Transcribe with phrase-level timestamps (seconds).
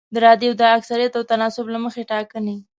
[0.13, 2.55] د رایو د اکثریت او تناسب له مخې ټاکنې